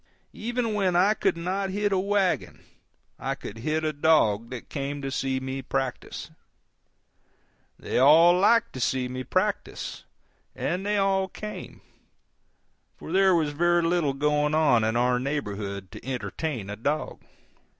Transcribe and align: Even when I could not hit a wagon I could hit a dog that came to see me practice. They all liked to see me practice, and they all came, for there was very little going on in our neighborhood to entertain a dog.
Even 0.33 0.73
when 0.73 0.95
I 0.95 1.13
could 1.13 1.37
not 1.37 1.69
hit 1.69 1.91
a 1.93 1.99
wagon 1.99 2.63
I 3.19 3.35
could 3.35 3.59
hit 3.59 3.83
a 3.83 3.93
dog 3.93 4.49
that 4.49 4.67
came 4.67 4.99
to 5.03 5.11
see 5.11 5.39
me 5.39 5.61
practice. 5.61 6.31
They 7.77 7.99
all 7.99 8.33
liked 8.33 8.73
to 8.73 8.79
see 8.79 9.07
me 9.07 9.23
practice, 9.23 10.03
and 10.55 10.83
they 10.83 10.97
all 10.97 11.27
came, 11.27 11.81
for 12.97 13.11
there 13.11 13.35
was 13.35 13.51
very 13.51 13.83
little 13.83 14.13
going 14.13 14.55
on 14.55 14.83
in 14.83 14.95
our 14.95 15.19
neighborhood 15.19 15.91
to 15.91 16.03
entertain 16.03 16.71
a 16.71 16.75
dog. 16.75 17.21